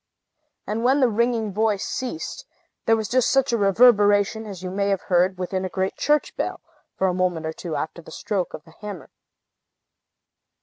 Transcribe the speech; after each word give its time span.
And 0.65 0.83
when 0.83 0.99
the 0.99 1.07
ringing 1.07 1.53
voice 1.53 1.85
ceased, 1.85 2.47
there 2.87 2.95
was 2.95 3.07
just 3.07 3.29
such 3.29 3.53
a 3.53 3.57
reverberation 3.59 4.47
as 4.47 4.63
you 4.63 4.71
may 4.71 4.89
have 4.89 5.01
heard 5.01 5.37
within 5.37 5.63
a 5.63 5.69
great 5.69 5.95
church 5.95 6.35
bell, 6.35 6.59
for 6.97 7.05
a 7.05 7.13
moment 7.13 7.45
or 7.45 7.53
two 7.53 7.75
after 7.75 8.01
the 8.01 8.09
stroke 8.09 8.55
of 8.55 8.63
the 8.63 8.73
hammer. 8.81 9.11